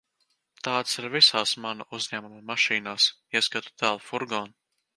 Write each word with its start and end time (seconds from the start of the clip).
Tādas 0.67 0.95
ir 1.01 1.05
visās 1.15 1.51
mana 1.65 1.87
uzņēmuma 1.99 2.41
mašīnās, 2.53 3.07
ieskaitot 3.41 3.77
dēla 3.85 4.05
furgonu. 4.11 4.59